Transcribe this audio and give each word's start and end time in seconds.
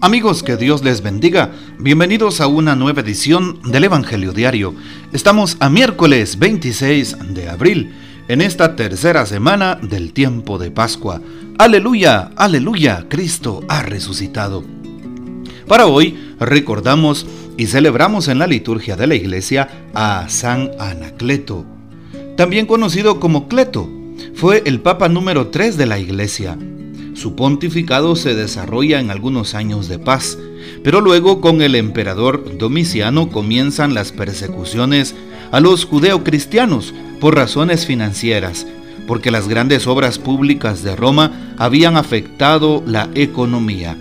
Amigos, 0.00 0.44
que 0.44 0.56
Dios 0.56 0.84
les 0.84 1.02
bendiga. 1.02 1.50
Bienvenidos 1.80 2.40
a 2.40 2.46
una 2.46 2.76
nueva 2.76 3.00
edición 3.00 3.60
del 3.64 3.82
Evangelio 3.82 4.32
Diario. 4.32 4.72
Estamos 5.12 5.56
a 5.58 5.68
miércoles 5.68 6.38
26 6.38 7.34
de 7.34 7.48
abril, 7.48 7.92
en 8.28 8.40
esta 8.40 8.76
tercera 8.76 9.26
semana 9.26 9.74
del 9.82 10.12
tiempo 10.12 10.56
de 10.56 10.70
Pascua. 10.70 11.20
Aleluya, 11.58 12.30
aleluya, 12.36 13.06
Cristo 13.08 13.64
ha 13.68 13.82
resucitado. 13.82 14.62
Para 15.66 15.86
hoy 15.86 16.16
recordamos 16.38 17.26
y 17.56 17.66
celebramos 17.66 18.28
en 18.28 18.38
la 18.38 18.46
liturgia 18.46 18.94
de 18.94 19.08
la 19.08 19.16
iglesia 19.16 19.88
a 19.94 20.28
San 20.28 20.70
Anacleto, 20.78 21.66
también 22.36 22.66
conocido 22.66 23.18
como 23.18 23.48
Cleto. 23.48 23.90
Fue 24.34 24.62
el 24.64 24.80
papa 24.80 25.08
número 25.08 25.48
3 25.48 25.76
de 25.76 25.86
la 25.86 25.98
iglesia 25.98 26.56
su 27.18 27.34
pontificado 27.34 28.14
se 28.14 28.34
desarrolla 28.34 29.00
en 29.00 29.10
algunos 29.10 29.54
años 29.54 29.88
de 29.88 29.98
paz, 29.98 30.38
pero 30.84 31.00
luego 31.00 31.40
con 31.40 31.62
el 31.62 31.74
emperador 31.74 32.56
Domiciano 32.58 33.28
comienzan 33.28 33.92
las 33.92 34.12
persecuciones 34.12 35.16
a 35.50 35.58
los 35.58 35.84
judeocristianos 35.84 36.94
por 37.20 37.34
razones 37.34 37.86
financieras, 37.86 38.66
porque 39.08 39.32
las 39.32 39.48
grandes 39.48 39.88
obras 39.88 40.18
públicas 40.18 40.84
de 40.84 40.94
Roma 40.94 41.54
habían 41.58 41.96
afectado 41.96 42.84
la 42.86 43.08
economía. 43.14 43.96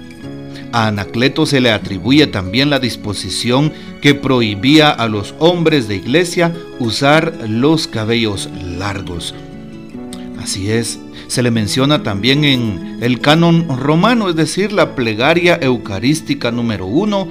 A 0.72 0.88
Anacleto 0.88 1.48
se 1.48 1.60
le 1.60 1.72
atribuye 1.72 2.28
también 2.28 2.70
la 2.70 2.80
disposición 2.80 3.74
que 4.00 4.14
prohibía 4.14 4.92
a 4.92 5.08
los 5.08 5.34
hombres 5.40 5.88
de 5.88 5.96
iglesia 5.96 6.54
usar 6.78 7.34
los 7.48 7.88
cabellos 7.88 8.48
largos. 8.78 9.34
Así 10.42 10.72
es, 10.72 11.00
se 11.28 11.44
le 11.44 11.52
menciona 11.52 12.04
también 12.04 12.44
en 12.44 12.98
el 13.02 13.20
canon 13.20 13.68
romano, 13.80 14.30
es 14.30 14.36
decir, 14.36 14.72
la 14.72 14.96
plegaria 14.96 15.60
eucarística 15.62 16.52
número 16.52 16.86
uno 16.86 17.28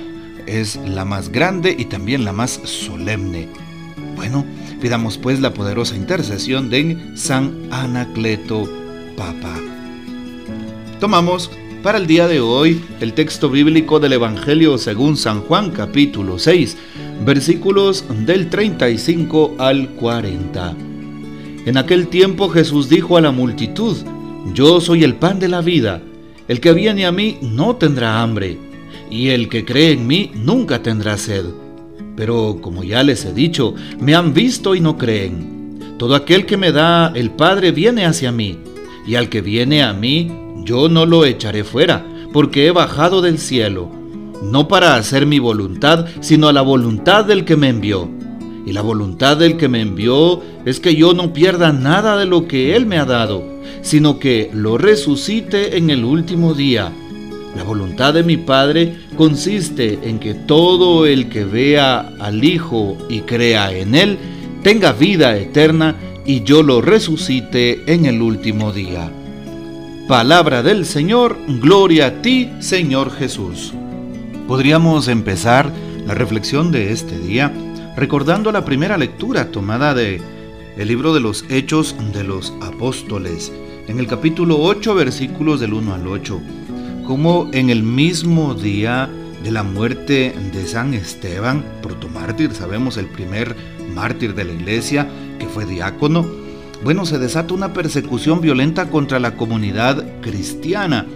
es 0.46 0.76
la 0.76 1.04
más 1.04 1.30
grande 1.30 1.74
y 1.76 1.86
también 1.86 2.24
la 2.24 2.32
más 2.32 2.60
solemne. 2.64 3.48
Bueno, 4.14 4.44
pidamos 4.80 5.18
pues 5.18 5.40
la 5.40 5.52
poderosa 5.52 5.96
intercesión 5.96 6.70
de 6.70 7.12
San 7.14 7.68
Anacleto 7.70 8.68
Papa. 9.16 9.58
Tomamos 11.00 11.50
para 11.82 11.98
el 11.98 12.06
día 12.06 12.26
de 12.26 12.40
hoy 12.40 12.82
el 13.00 13.12
texto 13.12 13.50
bíblico 13.50 14.00
del 14.00 14.14
Evangelio 14.14 14.78
según 14.78 15.16
San 15.16 15.42
Juan 15.42 15.70
capítulo 15.70 16.38
6, 16.38 16.76
versículos 17.24 18.04
del 18.24 18.48
35 18.48 19.56
al 19.58 19.90
40. 19.90 20.85
En 21.66 21.76
aquel 21.76 22.06
tiempo 22.06 22.48
Jesús 22.48 22.88
dijo 22.88 23.16
a 23.16 23.20
la 23.20 23.32
multitud, 23.32 23.96
Yo 24.54 24.80
soy 24.80 25.02
el 25.02 25.16
pan 25.16 25.40
de 25.40 25.48
la 25.48 25.62
vida, 25.62 26.00
el 26.46 26.60
que 26.60 26.72
viene 26.72 27.06
a 27.06 27.10
mí 27.10 27.38
no 27.42 27.74
tendrá 27.74 28.22
hambre, 28.22 28.56
y 29.10 29.30
el 29.30 29.48
que 29.48 29.64
cree 29.64 29.90
en 29.90 30.06
mí 30.06 30.30
nunca 30.32 30.80
tendrá 30.80 31.18
sed. 31.18 31.44
Pero 32.14 32.58
como 32.62 32.84
ya 32.84 33.02
les 33.02 33.24
he 33.24 33.32
dicho, 33.32 33.74
me 33.98 34.14
han 34.14 34.32
visto 34.32 34.76
y 34.76 34.80
no 34.80 34.96
creen. 34.96 35.96
Todo 35.98 36.14
aquel 36.14 36.46
que 36.46 36.56
me 36.56 36.70
da 36.70 37.10
el 37.16 37.32
Padre 37.32 37.72
viene 37.72 38.06
hacia 38.06 38.30
mí, 38.30 38.58
y 39.04 39.16
al 39.16 39.28
que 39.28 39.40
viene 39.40 39.82
a 39.82 39.92
mí 39.92 40.30
yo 40.64 40.88
no 40.88 41.04
lo 41.04 41.24
echaré 41.24 41.64
fuera, 41.64 42.06
porque 42.32 42.68
he 42.68 42.70
bajado 42.70 43.22
del 43.22 43.38
cielo, 43.38 43.90
no 44.40 44.68
para 44.68 44.94
hacer 44.94 45.26
mi 45.26 45.40
voluntad, 45.40 46.06
sino 46.20 46.52
la 46.52 46.62
voluntad 46.62 47.24
del 47.24 47.44
que 47.44 47.56
me 47.56 47.70
envió. 47.70 48.15
Y 48.66 48.72
la 48.72 48.82
voluntad 48.82 49.36
del 49.36 49.56
que 49.56 49.68
me 49.68 49.80
envió 49.80 50.42
es 50.64 50.80
que 50.80 50.96
yo 50.96 51.14
no 51.14 51.32
pierda 51.32 51.72
nada 51.72 52.18
de 52.18 52.26
lo 52.26 52.48
que 52.48 52.74
Él 52.74 52.84
me 52.84 52.98
ha 52.98 53.04
dado, 53.04 53.44
sino 53.80 54.18
que 54.18 54.50
lo 54.52 54.76
resucite 54.76 55.78
en 55.78 55.88
el 55.88 56.04
último 56.04 56.52
día. 56.52 56.92
La 57.56 57.62
voluntad 57.62 58.12
de 58.12 58.24
mi 58.24 58.36
Padre 58.36 58.96
consiste 59.16 60.00
en 60.02 60.18
que 60.18 60.34
todo 60.34 61.06
el 61.06 61.28
que 61.28 61.44
vea 61.44 62.12
al 62.18 62.42
Hijo 62.42 62.98
y 63.08 63.20
crea 63.20 63.72
en 63.72 63.94
Él 63.94 64.18
tenga 64.64 64.92
vida 64.92 65.38
eterna 65.38 65.94
y 66.26 66.42
yo 66.42 66.64
lo 66.64 66.80
resucite 66.80 67.84
en 67.86 68.04
el 68.04 68.20
último 68.20 68.72
día. 68.72 69.12
Palabra 70.08 70.64
del 70.64 70.86
Señor, 70.86 71.38
gloria 71.60 72.06
a 72.06 72.20
ti, 72.20 72.50
Señor 72.58 73.12
Jesús. 73.12 73.72
Podríamos 74.48 75.06
empezar 75.06 75.70
la 76.04 76.14
reflexión 76.14 76.72
de 76.72 76.90
este 76.92 77.16
día 77.18 77.52
recordando 77.96 78.52
la 78.52 78.64
primera 78.64 78.98
lectura 78.98 79.50
tomada 79.50 79.94
de 79.94 80.20
el 80.76 80.88
libro 80.88 81.14
de 81.14 81.20
los 81.20 81.46
Hechos 81.48 81.96
de 82.12 82.22
los 82.22 82.52
Apóstoles, 82.60 83.50
en 83.88 83.98
el 83.98 84.06
capítulo 84.06 84.58
8, 84.60 84.94
versículos 84.94 85.60
del 85.60 85.72
1 85.72 85.94
al 85.94 86.06
8, 86.06 86.38
como 87.06 87.48
en 87.54 87.70
el 87.70 87.82
mismo 87.82 88.54
día 88.54 89.08
de 89.42 89.50
la 89.50 89.62
muerte 89.62 90.34
de 90.52 90.66
San 90.66 90.92
Esteban, 90.92 91.64
protomártir, 91.80 92.52
sabemos 92.52 92.98
el 92.98 93.06
primer 93.06 93.56
mártir 93.94 94.34
de 94.34 94.44
la 94.44 94.52
iglesia, 94.52 95.08
que 95.38 95.46
fue 95.46 95.64
diácono, 95.64 96.26
bueno, 96.84 97.06
se 97.06 97.18
desata 97.18 97.54
una 97.54 97.72
persecución 97.72 98.42
violenta 98.42 98.90
contra 98.90 99.18
la 99.18 99.38
comunidad 99.38 100.04
cristiana 100.20 101.06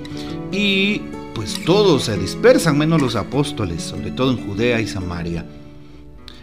y 0.51 1.03
pues 1.35 1.63
todos 1.67 2.05
se 2.05 2.17
dispersan 2.17 2.79
menos 2.79 3.03
los 3.03 3.17
apóstoles, 3.17 3.83
sobre 3.83 4.11
todo 4.11 4.31
en 4.31 4.47
Judea 4.47 4.81
y 4.81 4.87
Samaria 4.87 5.45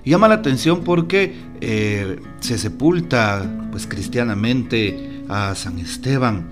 llama 0.08 0.28
la 0.28 0.36
atención 0.36 0.84
porque 0.84 1.36
eh, 1.62 2.20
se 2.40 2.58
sepulta 2.58 3.70
pues 3.72 3.88
cristianamente 3.88 5.24
a 5.30 5.56
San 5.56 5.80
Esteban. 5.80 6.46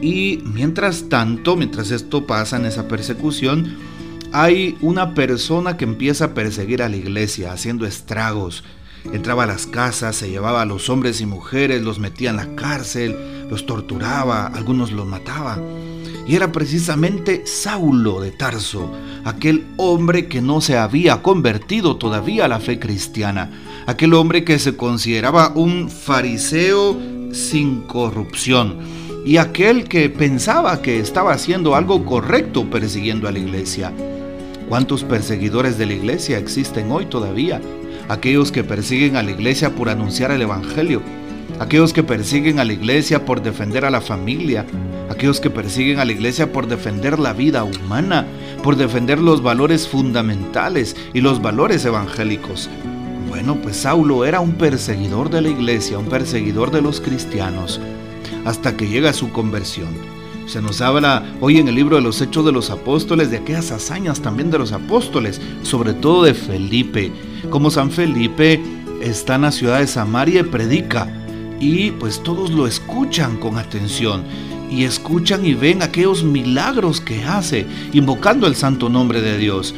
Y 0.00 0.42
mientras 0.44 1.08
tanto, 1.08 1.56
mientras 1.56 1.90
esto 1.90 2.26
pasa 2.26 2.56
en 2.56 2.66
esa 2.66 2.88
persecución, 2.88 3.76
hay 4.32 4.76
una 4.80 5.14
persona 5.14 5.76
que 5.76 5.84
empieza 5.84 6.26
a 6.26 6.34
perseguir 6.34 6.82
a 6.82 6.88
la 6.88 6.96
iglesia, 6.96 7.52
haciendo 7.52 7.86
estragos. 7.86 8.64
Entraba 9.12 9.44
a 9.44 9.46
las 9.46 9.66
casas, 9.66 10.16
se 10.16 10.30
llevaba 10.30 10.62
a 10.62 10.66
los 10.66 10.88
hombres 10.88 11.20
y 11.20 11.26
mujeres, 11.26 11.82
los 11.82 11.98
metía 11.98 12.30
en 12.30 12.36
la 12.36 12.54
cárcel, 12.54 13.16
los 13.50 13.66
torturaba, 13.66 14.46
algunos 14.46 14.92
los 14.92 15.06
mataba. 15.06 15.58
Y 16.26 16.36
era 16.36 16.52
precisamente 16.52 17.42
Saulo 17.46 18.20
de 18.20 18.30
Tarso, 18.30 18.92
aquel 19.24 19.66
hombre 19.76 20.28
que 20.28 20.40
no 20.40 20.60
se 20.60 20.78
había 20.78 21.22
convertido 21.22 21.96
todavía 21.96 22.44
a 22.44 22.48
la 22.48 22.60
fe 22.60 22.78
cristiana, 22.78 23.50
aquel 23.86 24.14
hombre 24.14 24.44
que 24.44 24.58
se 24.58 24.76
consideraba 24.76 25.52
un 25.54 25.90
fariseo 25.90 26.96
sin 27.32 27.82
corrupción 27.82 28.78
y 29.24 29.36
aquel 29.36 29.84
que 29.84 30.10
pensaba 30.10 30.82
que 30.82 30.98
estaba 30.98 31.32
haciendo 31.32 31.74
algo 31.74 32.04
correcto 32.04 32.68
persiguiendo 32.70 33.28
a 33.28 33.32
la 33.32 33.38
iglesia. 33.38 33.92
¿Cuántos 34.68 35.04
perseguidores 35.04 35.78
de 35.78 35.86
la 35.86 35.92
iglesia 35.94 36.38
existen 36.38 36.90
hoy 36.90 37.06
todavía? 37.06 37.60
Aquellos 38.08 38.50
que 38.50 38.64
persiguen 38.64 39.16
a 39.16 39.22
la 39.22 39.30
iglesia 39.30 39.74
por 39.74 39.88
anunciar 39.88 40.30
el 40.32 40.42
Evangelio, 40.42 41.02
aquellos 41.60 41.92
que 41.92 42.02
persiguen 42.02 42.58
a 42.58 42.64
la 42.64 42.72
iglesia 42.72 43.24
por 43.24 43.42
defender 43.42 43.84
a 43.84 43.90
la 43.90 44.00
familia, 44.00 44.66
aquellos 45.22 45.40
que 45.40 45.50
persiguen 45.50 46.00
a 46.00 46.04
la 46.04 46.10
iglesia 46.10 46.50
por 46.50 46.66
defender 46.66 47.20
la 47.20 47.32
vida 47.32 47.62
humana, 47.62 48.26
por 48.60 48.74
defender 48.74 49.20
los 49.20 49.40
valores 49.40 49.86
fundamentales 49.86 50.96
y 51.14 51.20
los 51.20 51.40
valores 51.40 51.84
evangélicos. 51.84 52.68
Bueno, 53.28 53.56
pues 53.62 53.76
Saulo 53.76 54.24
era 54.24 54.40
un 54.40 54.54
perseguidor 54.54 55.30
de 55.30 55.42
la 55.42 55.48
iglesia, 55.50 55.96
un 55.96 56.06
perseguidor 56.06 56.72
de 56.72 56.82
los 56.82 57.00
cristianos, 57.00 57.80
hasta 58.44 58.76
que 58.76 58.88
llega 58.88 59.12
su 59.12 59.30
conversión. 59.30 59.90
Se 60.46 60.60
nos 60.60 60.80
habla 60.80 61.22
hoy 61.40 61.58
en 61.58 61.68
el 61.68 61.76
libro 61.76 61.94
de 61.94 62.02
los 62.02 62.20
Hechos 62.20 62.44
de 62.44 62.50
los 62.50 62.70
Apóstoles 62.70 63.30
de 63.30 63.36
aquellas 63.36 63.70
hazañas 63.70 64.22
también 64.22 64.50
de 64.50 64.58
los 64.58 64.72
apóstoles, 64.72 65.40
sobre 65.62 65.94
todo 65.94 66.24
de 66.24 66.34
Felipe. 66.34 67.12
Como 67.48 67.70
San 67.70 67.92
Felipe 67.92 68.60
está 69.00 69.36
en 69.36 69.42
la 69.42 69.52
ciudad 69.52 69.78
de 69.78 69.86
Samaria 69.86 70.40
y 70.40 70.42
predica, 70.42 71.06
y 71.60 71.92
pues 71.92 72.20
todos 72.24 72.50
lo 72.50 72.66
escuchan 72.66 73.36
con 73.36 73.56
atención 73.56 74.24
y 74.72 74.84
escuchan 74.84 75.44
y 75.44 75.54
ven 75.54 75.82
aquellos 75.82 76.24
milagros 76.24 77.00
que 77.00 77.24
hace, 77.24 77.66
invocando 77.92 78.46
el 78.46 78.56
santo 78.56 78.88
nombre 78.88 79.20
de 79.20 79.36
Dios. 79.36 79.74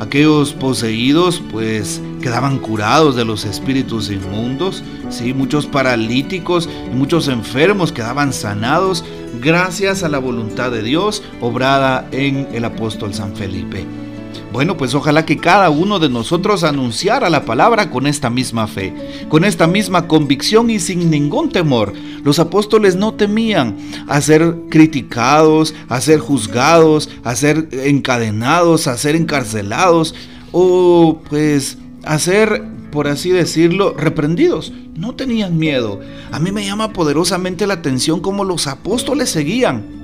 Aquellos 0.00 0.52
poseídos 0.52 1.42
pues 1.50 2.00
quedaban 2.22 2.58
curados 2.58 3.14
de 3.14 3.24
los 3.24 3.44
espíritus 3.44 4.10
inmundos, 4.10 4.82
¿sí? 5.10 5.34
muchos 5.34 5.66
paralíticos 5.66 6.68
y 6.90 6.94
muchos 6.94 7.28
enfermos 7.28 7.92
quedaban 7.92 8.32
sanados 8.32 9.04
gracias 9.40 10.02
a 10.02 10.08
la 10.08 10.18
voluntad 10.18 10.70
de 10.70 10.82
Dios 10.82 11.22
obrada 11.40 12.08
en 12.12 12.48
el 12.52 12.64
apóstol 12.64 13.12
San 13.12 13.36
Felipe. 13.36 14.07
Bueno, 14.52 14.76
pues 14.76 14.94
ojalá 14.94 15.26
que 15.26 15.36
cada 15.36 15.70
uno 15.70 15.98
de 15.98 16.08
nosotros 16.08 16.64
anunciara 16.64 17.30
la 17.30 17.44
palabra 17.44 17.90
con 17.90 18.06
esta 18.06 18.30
misma 18.30 18.66
fe, 18.66 18.94
con 19.28 19.44
esta 19.44 19.66
misma 19.66 20.08
convicción 20.08 20.70
y 20.70 20.78
sin 20.78 21.10
ningún 21.10 21.50
temor. 21.50 21.92
Los 22.24 22.38
apóstoles 22.38 22.96
no 22.96 23.14
temían 23.14 23.76
a 24.06 24.20
ser 24.20 24.54
criticados, 24.70 25.74
a 25.88 26.00
ser 26.00 26.18
juzgados, 26.20 27.10
a 27.24 27.36
ser 27.36 27.68
encadenados, 27.72 28.86
a 28.86 28.96
ser 28.96 29.16
encarcelados 29.16 30.14
o 30.52 31.20
pues 31.28 31.78
a 32.04 32.18
ser, 32.18 32.64
por 32.90 33.08
así 33.08 33.30
decirlo, 33.30 33.94
reprendidos. 33.96 34.72
No 34.94 35.14
tenían 35.14 35.58
miedo. 35.58 36.00
A 36.32 36.38
mí 36.38 36.52
me 36.52 36.64
llama 36.64 36.92
poderosamente 36.92 37.66
la 37.66 37.74
atención 37.74 38.20
cómo 38.20 38.44
los 38.44 38.66
apóstoles 38.66 39.30
seguían 39.30 39.97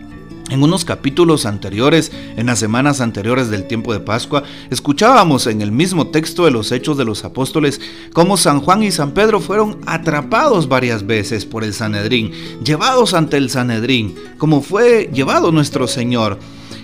En 0.50 0.62
unos 0.62 0.84
capítulos 0.84 1.46
anteriores, 1.46 2.12
en 2.36 2.46
las 2.46 2.58
semanas 2.58 3.00
anteriores 3.00 3.48
del 3.48 3.66
tiempo 3.66 3.94
de 3.94 4.00
Pascua, 4.00 4.42
escuchábamos 4.70 5.46
en 5.46 5.62
el 5.62 5.72
mismo 5.72 6.08
texto 6.08 6.44
de 6.44 6.50
los 6.50 6.70
Hechos 6.70 6.98
de 6.98 7.06
los 7.06 7.24
Apóstoles 7.24 7.80
cómo 8.12 8.36
San 8.36 8.60
Juan 8.60 8.82
y 8.82 8.90
San 8.90 9.12
Pedro 9.12 9.40
fueron 9.40 9.78
atrapados 9.86 10.68
varias 10.68 11.06
veces 11.06 11.46
por 11.46 11.64
el 11.64 11.72
Sanedrín, 11.72 12.32
llevados 12.62 13.14
ante 13.14 13.38
el 13.38 13.48
Sanedrín, 13.48 14.14
como 14.36 14.60
fue 14.60 15.10
llevado 15.14 15.50
nuestro 15.50 15.88
Señor, 15.88 16.38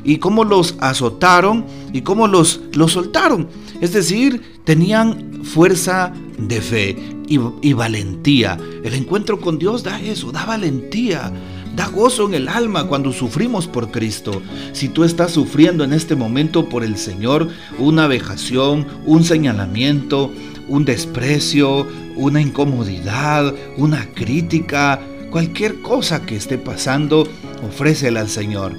y 0.04 0.16
cómo 0.16 0.44
los 0.44 0.76
azotaron 0.80 1.66
y 1.92 2.00
cómo 2.00 2.26
los, 2.26 2.62
los 2.72 2.92
soltaron. 2.92 3.46
Es 3.82 3.92
decir, 3.92 4.60
tenían 4.64 5.44
fuerza 5.44 6.14
de 6.38 6.62
fe 6.62 6.96
y, 7.28 7.38
y 7.60 7.74
valentía. 7.74 8.58
El 8.82 8.94
encuentro 8.94 9.38
con 9.38 9.58
Dios 9.58 9.82
da 9.82 10.00
eso, 10.00 10.32
da 10.32 10.46
valentía 10.46 11.30
Da 11.74 11.86
gozo 11.88 12.26
en 12.26 12.34
el 12.34 12.48
alma 12.48 12.86
cuando 12.86 13.12
sufrimos 13.12 13.66
por 13.66 13.90
Cristo. 13.90 14.42
Si 14.72 14.88
tú 14.88 15.04
estás 15.04 15.32
sufriendo 15.32 15.84
en 15.84 15.92
este 15.92 16.16
momento 16.16 16.68
por 16.68 16.84
el 16.84 16.96
Señor 16.96 17.48
una 17.78 18.06
vejación, 18.06 18.86
un 19.06 19.24
señalamiento, 19.24 20.32
un 20.68 20.84
desprecio, 20.84 21.86
una 22.16 22.40
incomodidad, 22.40 23.54
una 23.76 24.06
crítica, 24.12 25.00
cualquier 25.30 25.80
cosa 25.80 26.26
que 26.26 26.36
esté 26.36 26.58
pasando, 26.58 27.26
ofrécela 27.66 28.20
al 28.20 28.28
Señor, 28.28 28.74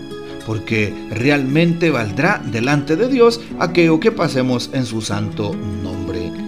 porque 0.45 0.93
realmente 1.11 1.91
valdrá 1.91 2.41
delante 2.51 2.95
de 2.95 3.07
Dios 3.07 3.41
aquello 3.59 3.99
que 3.99 4.11
pasemos 4.11 4.69
en 4.73 4.85
su 4.85 5.01
santo 5.01 5.55
nombre. 5.83 6.40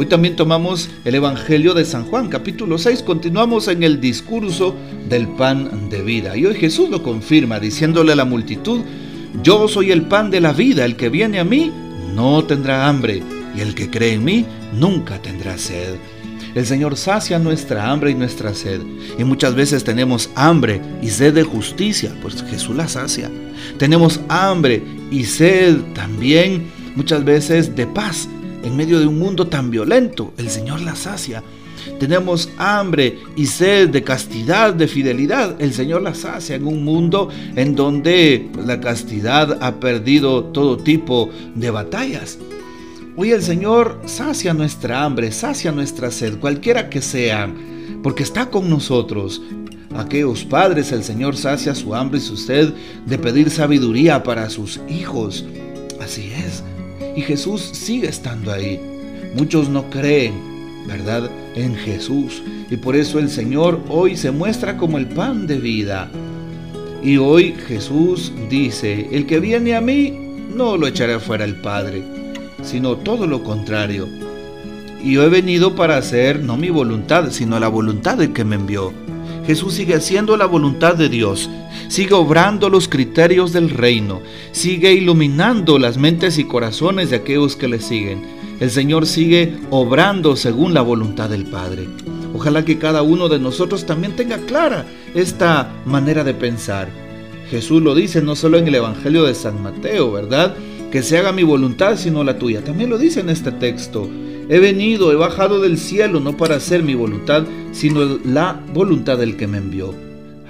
Hoy 0.00 0.06
también 0.06 0.36
tomamos 0.36 0.90
el 1.04 1.16
Evangelio 1.16 1.74
de 1.74 1.84
San 1.84 2.04
Juan, 2.04 2.28
capítulo 2.28 2.78
6. 2.78 3.02
Continuamos 3.02 3.66
en 3.66 3.82
el 3.82 4.00
discurso 4.00 4.76
del 5.08 5.26
pan 5.26 5.90
de 5.90 6.02
vida. 6.02 6.36
Y 6.36 6.46
hoy 6.46 6.54
Jesús 6.54 6.88
lo 6.88 7.02
confirma 7.02 7.58
diciéndole 7.58 8.12
a 8.12 8.14
la 8.14 8.24
multitud, 8.24 8.82
yo 9.42 9.66
soy 9.66 9.90
el 9.90 10.02
pan 10.02 10.30
de 10.30 10.40
la 10.40 10.52
vida, 10.52 10.84
el 10.84 10.94
que 10.94 11.08
viene 11.08 11.40
a 11.40 11.44
mí 11.44 11.72
no 12.14 12.44
tendrá 12.44 12.88
hambre, 12.88 13.24
y 13.56 13.60
el 13.60 13.74
que 13.74 13.90
cree 13.90 14.12
en 14.12 14.24
mí 14.24 14.46
nunca 14.72 15.20
tendrá 15.20 15.58
sed. 15.58 15.96
El 16.54 16.64
Señor 16.64 16.96
sacia 16.96 17.40
nuestra 17.40 17.90
hambre 17.90 18.12
y 18.12 18.14
nuestra 18.14 18.54
sed. 18.54 18.80
Y 19.18 19.24
muchas 19.24 19.56
veces 19.56 19.82
tenemos 19.82 20.30
hambre 20.36 20.80
y 21.02 21.08
sed 21.08 21.34
de 21.34 21.42
justicia, 21.42 22.14
pues 22.22 22.44
Jesús 22.44 22.76
la 22.76 22.86
sacia. 22.86 23.28
Tenemos 23.78 24.20
hambre 24.28 24.80
y 25.10 25.24
sed 25.24 25.76
también 25.92 26.70
muchas 26.94 27.24
veces 27.24 27.74
de 27.74 27.88
paz 27.88 28.28
en 28.68 28.76
medio 28.76 29.00
de 29.00 29.06
un 29.06 29.18
mundo 29.18 29.46
tan 29.46 29.70
violento. 29.70 30.32
El 30.36 30.50
Señor 30.50 30.82
la 30.82 30.94
sacia. 30.94 31.42
Tenemos 31.98 32.50
hambre 32.58 33.18
y 33.34 33.46
sed 33.46 33.88
de 33.88 34.04
castidad, 34.04 34.74
de 34.74 34.86
fidelidad. 34.86 35.60
El 35.60 35.72
Señor 35.72 36.02
la 36.02 36.14
sacia 36.14 36.56
en 36.56 36.66
un 36.66 36.84
mundo 36.84 37.30
en 37.56 37.74
donde 37.74 38.50
la 38.64 38.78
castidad 38.80 39.58
ha 39.62 39.80
perdido 39.80 40.44
todo 40.44 40.76
tipo 40.76 41.30
de 41.54 41.70
batallas. 41.70 42.38
Hoy 43.16 43.32
el 43.32 43.42
Señor 43.42 44.00
sacia 44.04 44.54
nuestra 44.54 45.02
hambre, 45.02 45.32
sacia 45.32 45.72
nuestra 45.72 46.10
sed, 46.10 46.38
cualquiera 46.38 46.88
que 46.88 47.00
sea, 47.00 47.52
porque 48.02 48.22
está 48.22 48.50
con 48.50 48.68
nosotros. 48.68 49.42
Aquellos 49.96 50.44
padres, 50.44 50.92
el 50.92 51.02
Señor 51.02 51.36
sacia 51.36 51.74
su 51.74 51.94
hambre 51.94 52.18
y 52.18 52.22
su 52.22 52.36
sed 52.36 52.72
de 53.06 53.18
pedir 53.18 53.50
sabiduría 53.50 54.22
para 54.22 54.50
sus 54.50 54.78
hijos. 54.88 55.44
Así 56.00 56.30
es. 56.30 56.62
Y 57.18 57.22
Jesús 57.22 57.68
sigue 57.72 58.06
estando 58.06 58.52
ahí. 58.52 58.78
Muchos 59.34 59.68
no 59.68 59.90
creen, 59.90 60.34
¿verdad?, 60.86 61.28
en 61.56 61.74
Jesús. 61.74 62.44
Y 62.70 62.76
por 62.76 62.94
eso 62.94 63.18
el 63.18 63.28
Señor 63.28 63.80
hoy 63.88 64.16
se 64.16 64.30
muestra 64.30 64.76
como 64.76 64.98
el 64.98 65.08
pan 65.08 65.48
de 65.48 65.58
vida. 65.58 66.08
Y 67.02 67.16
hoy 67.16 67.56
Jesús 67.66 68.32
dice, 68.48 69.08
el 69.10 69.26
que 69.26 69.40
viene 69.40 69.74
a 69.74 69.80
mí, 69.80 70.16
no 70.54 70.76
lo 70.76 70.86
echaré 70.86 71.18
fuera 71.18 71.44
el 71.44 71.56
Padre, 71.56 72.04
sino 72.62 72.98
todo 72.98 73.26
lo 73.26 73.42
contrario. 73.42 74.06
Y 75.02 75.14
yo 75.14 75.24
he 75.24 75.28
venido 75.28 75.74
para 75.74 75.96
hacer 75.96 76.38
no 76.44 76.56
mi 76.56 76.70
voluntad, 76.70 77.32
sino 77.32 77.58
la 77.58 77.66
voluntad 77.66 78.16
del 78.16 78.32
que 78.32 78.44
me 78.44 78.54
envió. 78.54 78.92
Jesús 79.48 79.72
sigue 79.72 79.94
haciendo 79.94 80.36
la 80.36 80.44
voluntad 80.44 80.94
de 80.94 81.08
Dios, 81.08 81.48
sigue 81.88 82.12
obrando 82.12 82.68
los 82.68 82.86
criterios 82.86 83.50
del 83.50 83.70
reino, 83.70 84.20
sigue 84.52 84.92
iluminando 84.92 85.78
las 85.78 85.96
mentes 85.96 86.36
y 86.36 86.44
corazones 86.44 87.08
de 87.08 87.16
aquellos 87.16 87.56
que 87.56 87.66
le 87.66 87.80
siguen. 87.80 88.26
El 88.60 88.70
Señor 88.70 89.06
sigue 89.06 89.56
obrando 89.70 90.36
según 90.36 90.74
la 90.74 90.82
voluntad 90.82 91.30
del 91.30 91.46
Padre. 91.46 91.88
Ojalá 92.34 92.66
que 92.66 92.76
cada 92.76 93.00
uno 93.00 93.30
de 93.30 93.38
nosotros 93.38 93.86
también 93.86 94.14
tenga 94.16 94.36
clara 94.36 94.84
esta 95.14 95.72
manera 95.86 96.24
de 96.24 96.34
pensar. 96.34 96.90
Jesús 97.48 97.80
lo 97.80 97.94
dice 97.94 98.20
no 98.20 98.36
solo 98.36 98.58
en 98.58 98.68
el 98.68 98.74
Evangelio 98.74 99.24
de 99.24 99.34
San 99.34 99.62
Mateo, 99.62 100.12
¿verdad? 100.12 100.56
Que 100.90 101.02
se 101.02 101.18
haga 101.18 101.32
mi 101.32 101.42
voluntad 101.42 101.96
sino 101.96 102.24
la 102.24 102.38
tuya. 102.38 102.64
También 102.64 102.90
lo 102.90 102.98
dice 102.98 103.20
en 103.20 103.28
este 103.28 103.52
texto. 103.52 104.08
He 104.48 104.58
venido, 104.58 105.12
he 105.12 105.16
bajado 105.16 105.60
del 105.60 105.76
cielo 105.76 106.20
no 106.20 106.36
para 106.36 106.56
hacer 106.56 106.82
mi 106.82 106.94
voluntad, 106.94 107.44
sino 107.72 108.18
la 108.24 108.62
voluntad 108.72 109.18
del 109.18 109.36
que 109.36 109.46
me 109.46 109.58
envió. 109.58 109.94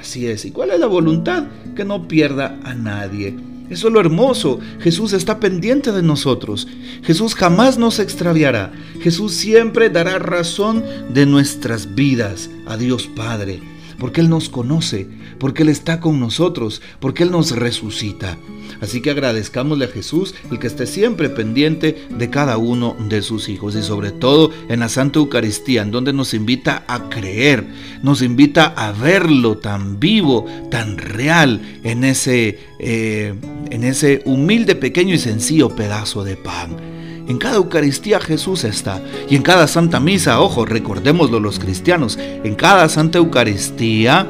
Así 0.00 0.26
es. 0.26 0.44
¿Y 0.44 0.52
cuál 0.52 0.70
es 0.70 0.78
la 0.78 0.86
voluntad? 0.86 1.44
Que 1.74 1.84
no 1.84 2.06
pierda 2.06 2.60
a 2.62 2.74
nadie. 2.74 3.34
Eso 3.68 3.88
es 3.88 3.94
lo 3.94 4.00
hermoso. 4.00 4.60
Jesús 4.80 5.12
está 5.12 5.40
pendiente 5.40 5.90
de 5.92 6.02
nosotros. 6.02 6.68
Jesús 7.02 7.34
jamás 7.34 7.76
nos 7.76 7.98
extraviará. 7.98 8.72
Jesús 9.00 9.34
siempre 9.34 9.90
dará 9.90 10.18
razón 10.18 10.84
de 11.12 11.26
nuestras 11.26 11.94
vidas 11.94 12.48
a 12.66 12.76
Dios 12.76 13.08
Padre 13.14 13.60
porque 13.98 14.20
Él 14.20 14.28
nos 14.28 14.48
conoce, 14.48 15.06
porque 15.38 15.62
Él 15.62 15.68
está 15.68 16.00
con 16.00 16.20
nosotros, 16.20 16.82
porque 17.00 17.24
Él 17.24 17.30
nos 17.30 17.52
resucita. 17.52 18.38
Así 18.80 19.00
que 19.00 19.10
agradezcamosle 19.10 19.86
a 19.86 19.88
Jesús 19.88 20.34
el 20.50 20.58
que 20.58 20.66
esté 20.66 20.86
siempre 20.86 21.28
pendiente 21.28 22.06
de 22.10 22.30
cada 22.30 22.58
uno 22.58 22.96
de 23.08 23.22
sus 23.22 23.48
hijos 23.48 23.74
y 23.74 23.82
sobre 23.82 24.12
todo 24.12 24.50
en 24.68 24.80
la 24.80 24.88
Santa 24.88 25.18
Eucaristía, 25.18 25.82
en 25.82 25.90
donde 25.90 26.12
nos 26.12 26.34
invita 26.34 26.84
a 26.86 27.08
creer, 27.08 27.66
nos 28.02 28.22
invita 28.22 28.66
a 28.66 28.92
verlo 28.92 29.58
tan 29.58 29.98
vivo, 29.98 30.46
tan 30.70 30.98
real 30.98 31.60
en 31.82 32.04
ese, 32.04 32.58
eh, 32.78 33.34
en 33.70 33.84
ese 33.84 34.22
humilde, 34.26 34.76
pequeño 34.76 35.14
y 35.14 35.18
sencillo 35.18 35.74
pedazo 35.74 36.22
de 36.24 36.36
pan. 36.36 36.97
En 37.28 37.36
cada 37.36 37.56
Eucaristía 37.56 38.20
Jesús 38.20 38.64
está. 38.64 39.02
Y 39.28 39.36
en 39.36 39.42
cada 39.42 39.68
Santa 39.68 40.00
Misa, 40.00 40.40
ojo, 40.40 40.64
recordémoslo 40.64 41.40
los 41.40 41.58
cristianos, 41.58 42.18
en 42.18 42.54
cada 42.54 42.88
Santa 42.88 43.18
Eucaristía 43.18 44.26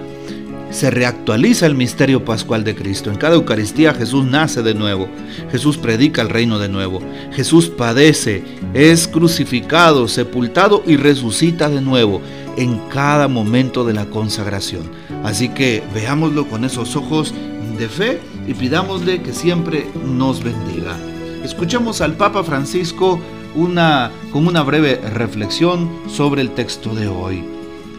se 0.71 0.91
reactualiza 0.91 1.67
el 1.67 1.75
misterio 1.75 2.25
pascual 2.25 2.65
de 2.65 2.75
Cristo. 2.75 3.11
En 3.11 3.17
cada 3.17 3.37
Eucaristía 3.37 3.95
Jesús 3.95 4.25
nace 4.27 4.63
de 4.63 4.75
nuevo. 4.75 5.09
Jesús 5.51 5.79
predica 5.79 6.23
el 6.23 6.29
reino 6.29 6.59
de 6.59 6.69
nuevo. 6.69 7.01
Jesús 7.33 7.69
padece, 7.69 8.43
es 8.75 9.09
crucificado, 9.09 10.09
sepultado 10.09 10.83
y 10.87 10.97
resucita 10.97 11.69
de 11.69 11.81
nuevo 11.81 12.21
en 12.57 12.79
cada 12.89 13.29
momento 13.29 13.85
de 13.85 13.95
la 13.95 14.07
consagración. 14.07 14.91
Así 15.25 15.49
que 15.49 15.83
veámoslo 15.95 16.49
con 16.49 16.65
esos 16.65 16.97
ojos 16.97 17.33
de 17.79 17.89
fe 17.89 18.21
y 18.47 18.55
pidámosle 18.55 19.23
que 19.23 19.33
siempre 19.33 19.87
nos 20.05 20.43
bendiga. 20.43 20.97
Escuchemos 21.45 22.01
al 22.01 22.15
Papa 22.15 22.43
Francisco 22.43 23.21
una, 23.55 24.11
con 24.33 24.47
una 24.47 24.63
breve 24.63 24.97
reflexión 24.97 25.89
sobre 26.09 26.43
el 26.43 26.51
texto 26.51 26.95
de 26.95 27.09
hoy, 27.09 27.45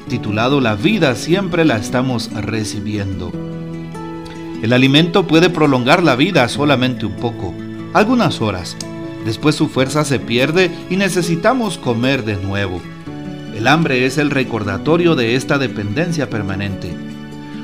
titulado 0.08 0.62
La 0.62 0.76
vida 0.76 1.16
siempre 1.16 1.66
la 1.66 1.78
estamos 1.78 2.30
recibiendo. 2.34 3.32
El 4.62 4.74
alimento 4.74 5.26
puede 5.26 5.50
prolongar 5.50 6.04
la 6.04 6.16
vida 6.16 6.48
solamente 6.50 7.06
un 7.06 7.14
poco, 7.14 7.54
algunas 7.94 8.42
horas. 8.42 8.76
Después 9.26 9.56
su 9.56 9.68
fuerza 9.68 10.04
se 10.04 10.20
pierde 10.20 10.70
y 10.90 10.98
necesitamos 10.98 11.78
comer 11.78 12.26
de 12.26 12.36
nuevo. 12.36 12.82
El 13.56 13.68
hambre 13.68 14.06
es 14.06 14.18
el 14.18 14.32
recordatorio 14.32 15.16
de 15.16 15.36
esta 15.36 15.58
dependencia 15.58 16.30
permanente. 16.30 16.94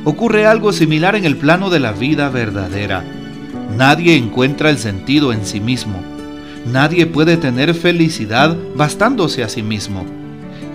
Ocurre 0.05 0.45
algo 0.45 0.71
similar 0.71 1.15
en 1.15 1.25
el 1.25 1.35
plano 1.35 1.69
de 1.69 1.79
la 1.79 1.91
vida 1.91 2.29
verdadera. 2.29 3.03
Nadie 3.69 4.15
encuentra 4.15 4.69
el 4.69 4.77
sentido 4.77 5.33
en 5.33 5.45
sí 5.45 5.59
mismo. 5.59 6.01
Nadie 6.71 7.05
puede 7.05 7.37
tener 7.37 7.73
felicidad 7.73 8.57
bastándose 8.75 9.43
a 9.43 9.49
sí 9.49 9.63
mismo. 9.63 10.05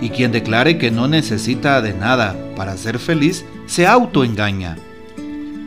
Y 0.01 0.09
quien 0.09 0.31
declare 0.31 0.77
que 0.77 0.91
no 0.91 1.07
necesita 1.07 1.81
de 1.81 1.93
nada 1.93 2.35
para 2.55 2.77
ser 2.77 2.97
feliz, 2.99 3.45
se 3.65 3.87
autoengaña. 3.87 4.77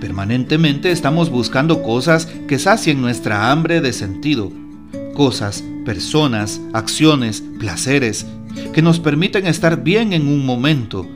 Permanentemente 0.01 0.91
estamos 0.91 1.31
buscando 1.31 1.83
cosas 1.83 2.27
que 2.27 2.59
sacien 2.59 3.01
nuestra 3.01 3.51
hambre 3.51 3.81
de 3.81 3.93
sentido. 3.93 4.51
Cosas, 5.15 5.65
personas, 5.85 6.61
acciones, 6.73 7.43
placeres, 7.59 8.27
que 8.73 8.83
nos 8.83 9.01
permiten 9.01 9.47
estar 9.47 9.83
bien 9.83 10.13
en 10.13 10.29
un 10.29 10.45
momento. 10.45 11.07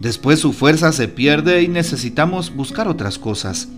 Después 0.00 0.38
su 0.38 0.52
fuerza 0.52 0.92
se 0.92 1.08
pierde 1.08 1.62
y 1.62 1.68
necesitamos 1.68 2.54
buscar 2.54 2.88
otras 2.88 3.18
cosas. 3.18 3.68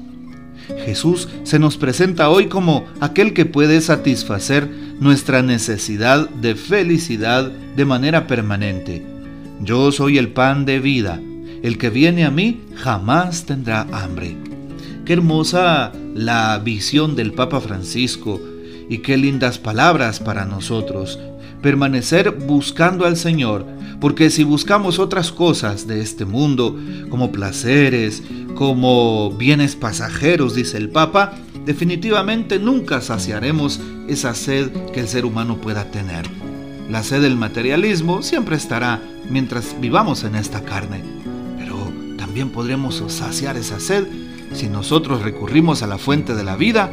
Jesús 0.84 1.28
se 1.44 1.58
nos 1.58 1.76
presenta 1.76 2.28
hoy 2.28 2.46
como 2.46 2.84
aquel 3.00 3.32
que 3.32 3.46
puede 3.46 3.80
satisfacer 3.80 4.68
nuestra 5.00 5.42
necesidad 5.42 6.28
de 6.28 6.54
felicidad 6.54 7.50
de 7.50 7.84
manera 7.84 8.26
permanente. 8.26 9.04
Yo 9.60 9.92
soy 9.92 10.18
el 10.18 10.28
pan 10.28 10.64
de 10.64 10.80
vida. 10.80 11.20
El 11.62 11.78
que 11.78 11.90
viene 11.90 12.24
a 12.24 12.30
mí 12.30 12.60
jamás 12.76 13.44
tendrá 13.44 13.86
hambre. 13.92 14.36
Qué 15.04 15.14
hermosa 15.14 15.92
la 16.14 16.58
visión 16.58 17.16
del 17.16 17.32
Papa 17.32 17.60
Francisco 17.60 18.40
y 18.88 18.98
qué 18.98 19.16
lindas 19.16 19.58
palabras 19.58 20.20
para 20.20 20.44
nosotros. 20.44 21.18
Permanecer 21.62 22.30
buscando 22.30 23.04
al 23.04 23.16
Señor, 23.16 23.66
porque 24.00 24.30
si 24.30 24.44
buscamos 24.44 25.00
otras 25.00 25.32
cosas 25.32 25.88
de 25.88 26.00
este 26.00 26.24
mundo, 26.24 26.76
como 27.08 27.32
placeres, 27.32 28.22
como 28.58 29.30
bienes 29.30 29.76
pasajeros, 29.76 30.56
dice 30.56 30.78
el 30.78 30.88
Papa, 30.88 31.32
definitivamente 31.64 32.58
nunca 32.58 33.00
saciaremos 33.00 33.78
esa 34.08 34.34
sed 34.34 34.72
que 34.92 34.98
el 34.98 35.06
ser 35.06 35.26
humano 35.26 35.58
pueda 35.58 35.92
tener. 35.92 36.28
La 36.90 37.04
sed 37.04 37.22
del 37.22 37.36
materialismo 37.36 38.20
siempre 38.20 38.56
estará 38.56 39.00
mientras 39.30 39.80
vivamos 39.80 40.24
en 40.24 40.34
esta 40.34 40.64
carne, 40.64 41.04
pero 41.56 41.76
también 42.16 42.50
podremos 42.50 43.00
saciar 43.06 43.56
esa 43.56 43.78
sed 43.78 44.08
si 44.52 44.68
nosotros 44.68 45.22
recurrimos 45.22 45.84
a 45.84 45.86
la 45.86 45.98
fuente 45.98 46.34
de 46.34 46.42
la 46.42 46.56
vida, 46.56 46.90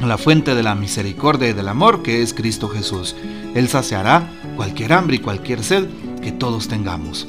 a 0.00 0.06
la 0.06 0.16
fuente 0.16 0.54
de 0.54 0.62
la 0.62 0.74
misericordia 0.74 1.50
y 1.50 1.52
del 1.52 1.68
amor 1.68 2.02
que 2.02 2.22
es 2.22 2.32
Cristo 2.32 2.70
Jesús. 2.70 3.14
Él 3.54 3.68
saciará 3.68 4.32
cualquier 4.56 4.94
hambre 4.94 5.16
y 5.16 5.18
cualquier 5.18 5.62
sed 5.62 5.86
que 6.22 6.32
todos 6.32 6.66
tengamos. 6.66 7.28